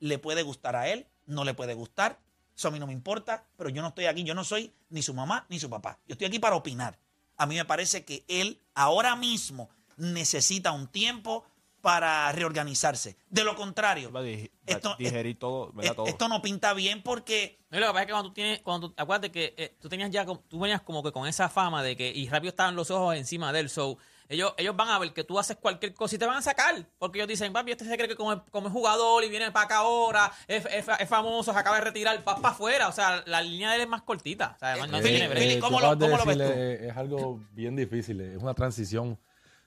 [0.00, 2.20] Le puede gustar a él, no le puede gustar.
[2.54, 4.22] Eso a mí no me importa, pero yo no estoy aquí.
[4.22, 5.98] Yo no soy ni su mamá ni su papá.
[6.06, 6.98] Yo estoy aquí para opinar.
[7.36, 11.44] A mí me parece que él ahora mismo necesita un tiempo
[11.80, 13.16] para reorganizarse.
[13.28, 15.90] De lo contrario, Va a dig- va a esto, digerir todo, ¿verdad?
[15.92, 16.06] es- todo.
[16.06, 18.88] esto no pinta bien porque No, lo que pasa es que cuando tú tienes, cuando
[18.88, 21.82] tú, acuérdate que eh, tú tenías ya, como- tú venías como que con esa fama
[21.82, 23.98] de que, y rápido estaban los ojos encima de él, so,
[24.30, 26.86] ellos, ellos van a ver que tú haces cualquier cosa y te van a sacar,
[26.98, 29.66] porque ellos dicen, papi, este se cree que como, como es jugador y viene para
[29.66, 32.92] acá ahora, es, es fa- es famoso, se acaba de retirar, vas para afuera, o
[32.92, 35.28] sea, la línea de él es más cortita, o sea, no, no Eh, tiene.
[35.28, 36.42] Philip, tú ¿cómo lo- cómo ves tú?
[36.44, 39.18] Es algo bien difícil, es una transición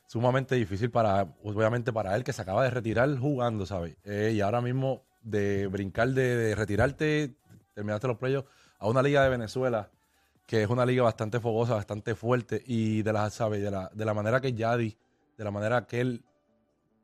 [0.07, 3.97] sumamente difícil para, obviamente para él que se acaba de retirar jugando, ¿sabes?
[4.03, 7.35] Eh, y ahora mismo de brincar de, retirarte,
[7.75, 9.91] terminaste los playoffs, a una liga de Venezuela,
[10.45, 13.61] que es una liga bastante fogosa, bastante fuerte, y de la, ¿sabes?
[13.61, 14.97] De la, de la manera que Yadi,
[15.37, 16.23] de la manera que él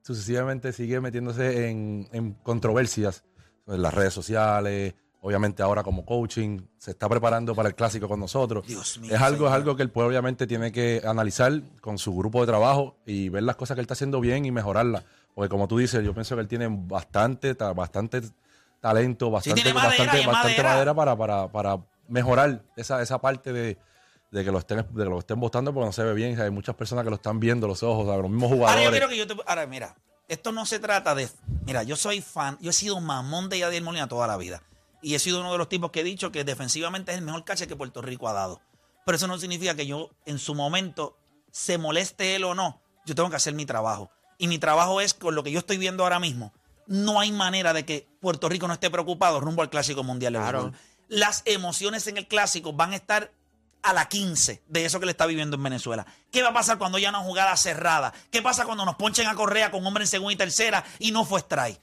[0.02, 3.24] sucesivamente sigue metiéndose en, en controversias
[3.68, 8.20] en las redes sociales, obviamente ahora como coaching, se está preparando para el clásico con
[8.20, 8.68] nosotros.
[8.68, 9.50] Dios mío, es algo, señor.
[9.50, 13.30] es algo que el pueblo obviamente tiene que analizar con su grupo de trabajo y
[13.30, 15.04] ver las cosas que él está haciendo bien y mejorarlas.
[15.34, 18.22] Porque como tú dices, yo pienso que él tiene bastante, ta- bastante
[18.82, 20.70] talento, bastante, madera, bastante, bastante madera.
[20.70, 21.78] madera para, para, para
[22.10, 23.78] mejorar esa, esa parte de,
[24.30, 26.40] de que lo estén, de que lo estén votando porque no se ve bien.
[26.40, 28.84] Hay muchas personas que lo están viendo los ojos, los mismos Ahora jugadores.
[28.86, 29.36] yo quiero que yo te...
[29.50, 29.96] Ahora, mira,
[30.28, 31.30] esto no se trata de...
[31.66, 34.62] Mira, yo soy fan, yo he sido mamón de Yadier Molina toda la vida.
[35.04, 37.44] Y he sido uno de los tipos que he dicho que defensivamente es el mejor
[37.44, 38.62] cache que Puerto Rico ha dado.
[39.06, 41.18] Pero eso no significa que yo en su momento,
[41.52, 44.10] se moleste él o no, yo tengo que hacer mi trabajo.
[44.38, 46.54] Y mi trabajo es con lo que yo estoy viendo ahora mismo.
[46.88, 50.40] No hay manera de que Puerto Rico no esté preocupado rumbo al Clásico Mundial de
[50.40, 50.72] Claro.
[51.10, 53.32] Las emociones en el Clásico van a estar
[53.84, 56.06] a la 15 de eso que le está viviendo en Venezuela.
[56.32, 58.14] ¿Qué va a pasar cuando ya una jugada cerrada?
[58.32, 61.26] ¿Qué pasa cuando nos ponchen a Correa con hombre en segunda y tercera y no
[61.26, 61.80] fue strike?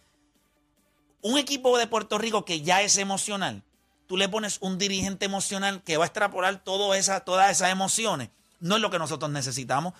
[1.22, 3.62] Un equipo de Puerto Rico que ya es emocional,
[4.06, 8.30] tú le pones un dirigente emocional que va a extrapolar todo esa, todas esas emociones.
[8.60, 9.94] No es lo que nosotros necesitamos.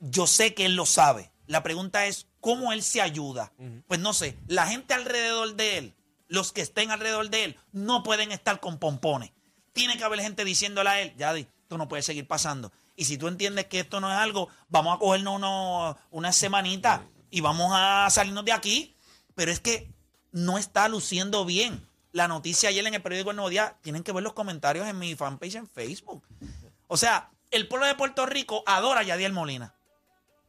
[0.00, 1.30] Yo sé que él lo sabe.
[1.46, 3.52] La pregunta es, ¿cómo él se ayuda?
[3.86, 5.94] Pues no sé, la gente alrededor de él,
[6.28, 9.30] los que estén alrededor de él, no pueden estar con pompones.
[9.72, 12.72] Tiene que haber gente diciéndole a él, Yadi, esto no puede seguir pasando.
[12.96, 17.04] Y si tú entiendes que esto no es algo, vamos a cogernos uno- una semanita
[17.30, 18.96] y vamos a salirnos de aquí.
[19.34, 19.90] Pero es que
[20.34, 21.86] no está luciendo bien.
[22.12, 24.98] La noticia ayer en el periódico El Nuevo Día, tienen que ver los comentarios en
[24.98, 26.22] mi fanpage en Facebook.
[26.88, 29.74] O sea, el pueblo de Puerto Rico adora a Yadiel Molina,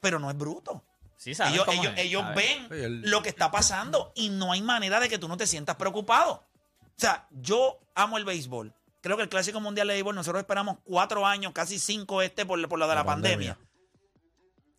[0.01, 0.83] pero no es bruto.
[1.17, 5.07] Sí, saben Ellos, ellos- ellos ven lo que está pasando y no hay manera de
[5.07, 6.43] que tú no te sientas preocupado.
[6.81, 8.73] O sea, yo amo el béisbol.
[9.01, 12.67] Creo que el Clásico Mundial de Béisbol, nosotros esperamos cuatro años, casi cinco este por,
[12.67, 13.53] por lo de la, La pandemia.
[13.53, 13.71] pandemia.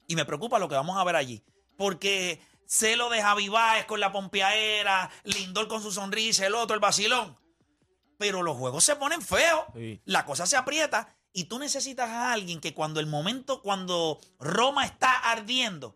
[0.09, 1.43] Y me preocupa lo que vamos a ver allí.
[1.77, 6.75] Porque sé lo de Javi Baez con la pompeadera, Lindor con su sonrisa, el otro,
[6.75, 7.39] el vacilón.
[8.19, 9.65] Pero los juegos se ponen feos.
[9.75, 10.01] Sí.
[10.05, 11.15] La cosa se aprieta.
[11.33, 15.95] Y tú necesitas a alguien que cuando el momento, cuando Roma está ardiendo,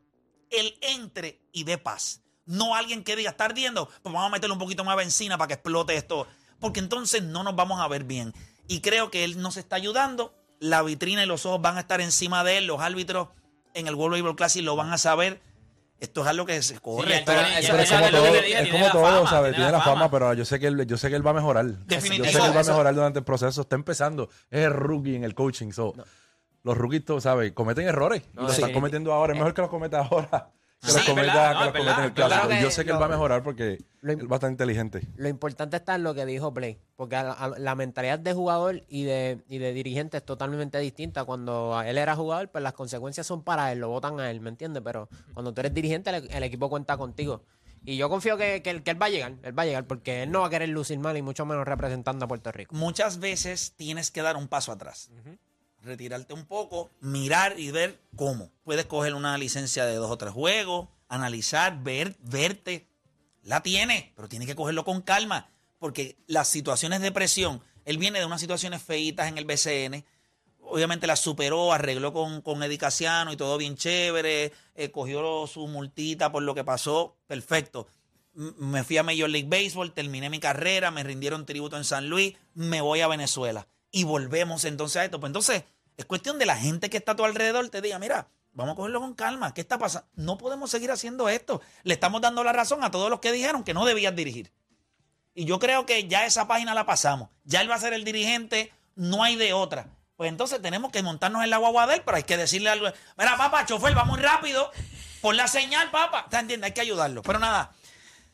[0.50, 2.22] él entre y dé paz.
[2.44, 5.38] No alguien que diga, está ardiendo, pues vamos a meterle un poquito más de benzina
[5.38, 6.26] para que explote esto.
[6.58, 8.34] Porque entonces no nos vamos a ver bien.
[8.68, 10.34] Y creo que él nos está ayudando.
[10.58, 12.66] La vitrina y los ojos van a estar encima de él.
[12.66, 13.28] Los árbitros
[13.72, 15.40] en el World Baseball Classic lo van a saber.
[16.00, 17.14] Esto es algo que se corre.
[17.18, 19.54] es- Pero como todo, es tiene como la todo, fama, ¿sabes?
[19.54, 20.10] tiene la la fama, fama.
[20.10, 21.66] pero yo sé que él, yo sé que él va a mejorar.
[21.66, 22.24] Definitivo.
[22.24, 23.60] Yo sé que él va a mejorar durante el proceso.
[23.60, 24.28] Está empezando.
[24.50, 25.72] Es el rookie en el coaching.
[25.72, 25.94] so,
[26.62, 27.52] Los rookies, ¿sabes?
[27.52, 28.22] Cometen errores.
[28.32, 28.60] y los sí.
[28.62, 29.32] están cometiendo ahora.
[29.34, 30.50] Es mejor que los cometa ahora.
[30.82, 32.52] Que es cometa, no, que en el clásico.
[32.62, 35.06] yo sé que él va a mejorar porque Lo- él va a estar inteligente.
[35.16, 38.82] Lo importante está en lo que dijo Blake, porque a- a- la mentalidad de jugador
[38.88, 41.24] y de, y de dirigente es totalmente distinta.
[41.24, 44.48] Cuando él era jugador, pues las consecuencias son para él, lo votan a él, ¿me
[44.48, 44.82] entiendes?
[44.82, 47.42] Pero cuando tú eres dirigente, el, el equipo cuenta contigo.
[47.84, 49.86] Y yo confío que, que él, que él va a llegar, él va a llegar,
[49.86, 52.74] porque él no va a querer lucir mal y mucho menos representando a Puerto Rico.
[52.74, 55.10] muchas veces tienes que dar un paso atrás.
[55.82, 58.50] Retirarte un poco, mirar y ver cómo.
[58.64, 62.88] Puedes coger una licencia de dos o tres juegos, analizar, ver, verte.
[63.42, 68.18] La tiene, pero tiene que cogerlo con calma, porque las situaciones de presión, él viene
[68.18, 70.04] de unas situaciones feitas en el BCN,
[70.70, 76.42] obviamente las superó, arregló con, con y todo bien chévere, eh, cogió su multita por
[76.42, 77.88] lo que pasó, perfecto.
[78.32, 82.36] Me fui a Major League Baseball, terminé mi carrera, me rindieron tributo en San Luis,
[82.54, 83.66] me voy a Venezuela.
[83.90, 85.20] Y volvemos entonces a esto.
[85.20, 85.64] Pues entonces,
[85.96, 88.76] es cuestión de la gente que está a tu alrededor te diga, mira, vamos a
[88.76, 89.52] cogerlo con calma.
[89.54, 90.08] ¿Qué está pasando?
[90.14, 91.60] No podemos seguir haciendo esto.
[91.82, 94.52] Le estamos dando la razón a todos los que dijeron que no debías dirigir.
[95.34, 97.28] Y yo creo que ya esa página la pasamos.
[97.44, 99.86] Ya él va a ser el dirigente, no hay de otra.
[100.16, 102.88] Pues entonces tenemos que montarnos en la guagua de pero hay que decirle algo.
[103.16, 104.70] Mira, papá, chofer, va muy rápido.
[105.20, 106.26] Pon la señal, papá.
[106.28, 106.68] ¿Te entiendes?
[106.68, 107.22] Hay que ayudarlo.
[107.22, 107.72] Pero nada,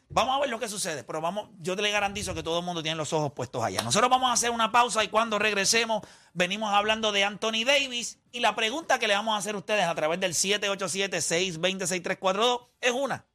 [0.09, 1.05] vamos a ver lo que sucede.
[1.05, 3.83] Pero vamos, yo le garantizo que todo el mundo tiene los ojos puestos allá.
[3.83, 6.01] Nosotros vamos a hacer una pausa y cuando regresemos,
[6.33, 8.19] venimos hablando de Anthony Davis.
[8.33, 12.93] Y la pregunta que le vamos a hacer a ustedes a través del 787-620-6342 es
[12.93, 13.27] una.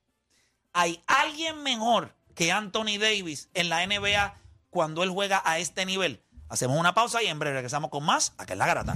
[0.74, 4.36] ¿Hay alguien mejor que Anthony Davis en la NBA
[4.70, 6.22] cuando él juega a este nivel?
[6.50, 8.96] Hacemos una pausa y en breve regresamos con más acá en La Garata.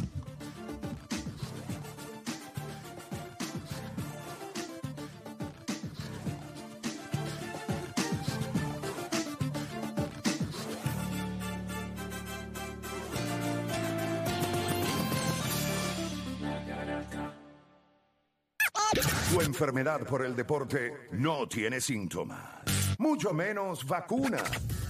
[19.56, 22.60] Enfermedad por el deporte no tiene síntomas,
[22.98, 24.44] mucho menos vacuna.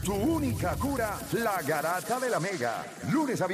[0.04, 2.84] Tu única cura, la garata de la mega.
[3.12, 3.54] Lunes a viernes.